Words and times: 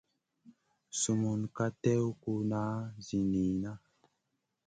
Sumun 0.99 1.41
ka 1.55 1.65
tèw 1.81 2.05
kuna 2.21 2.61
zi 3.05 3.19
niyna. 3.31 3.71